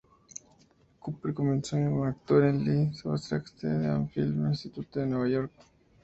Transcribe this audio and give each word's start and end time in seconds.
Cooper 0.99 1.31
comenzó 1.31 1.75
como 1.75 2.05
actor 2.05 2.45
en 2.45 2.65
Lee 2.65 2.89
Strasberg 2.95 3.51
Theatre 3.59 3.87
and 3.87 4.09
Film 4.09 4.47
Institute 4.47 4.99
en 5.03 5.11
Nueva 5.11 5.29
York. 5.29 5.51